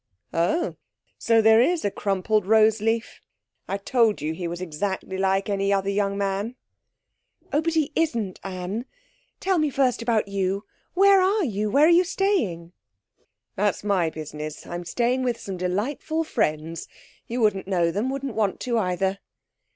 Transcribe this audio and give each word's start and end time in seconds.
'Oh, 0.33 0.77
so 1.19 1.43
there 1.43 1.61
is 1.61 1.85
a 1.85 1.91
crumpled 1.91 2.47
rose 2.47 2.81
leaf! 2.81 3.21
I 3.67 3.77
told 3.77 4.19
you 4.19 4.33
he 4.33 4.47
was 4.47 4.59
exactly 4.59 5.15
like 5.15 5.47
any 5.47 5.71
other 5.71 5.91
young 5.91 6.17
man.' 6.17 6.55
'Oh, 7.53 7.61
but 7.61 7.75
he 7.75 7.91
isn't, 7.95 8.39
Anne. 8.43 8.85
Tell 9.39 9.59
me 9.59 9.69
first 9.69 10.01
about 10.01 10.27
you. 10.27 10.65
Where 10.95 11.21
are 11.21 11.43
you 11.43 11.69
where 11.69 11.85
are 11.85 11.89
you 11.89 12.03
staying?' 12.03 12.71
'That's 13.55 13.83
my 13.83 14.09
business. 14.09 14.65
I'm 14.65 14.85
staying 14.85 15.21
with 15.21 15.39
some 15.39 15.55
delightful 15.57 16.23
friends. 16.23 16.87
You 17.27 17.39
wouldn't 17.41 17.67
know 17.67 17.91
them 17.91 18.09
wouldn't 18.09 18.33
want 18.33 18.59
to 18.61 18.79
either.' 18.79 19.19